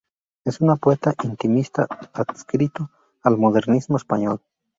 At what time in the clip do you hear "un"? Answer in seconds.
0.61-0.75